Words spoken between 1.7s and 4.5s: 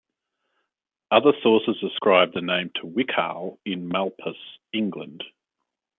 ascribe the name to Wicaugh in Malpas,